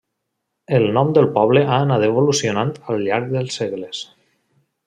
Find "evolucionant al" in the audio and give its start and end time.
2.09-3.07